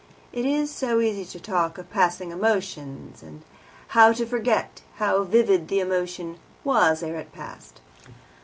It 0.33 0.45
is 0.45 0.71
so 0.73 0.99
easy 0.99 1.25
to 1.25 1.39
talk 1.39 1.77
of 1.77 1.91
"passing 1.91 2.31
emotion," 2.31 3.13
and 3.21 3.43
how 3.89 4.13
to 4.13 4.25
forget 4.25 4.81
how 4.95 5.21
vivid 5.21 5.67
the 5.67 5.79
emotion 5.79 6.39
was 6.63 7.03
ere 7.03 7.17
it 7.19 7.31
passed. 7.31 7.81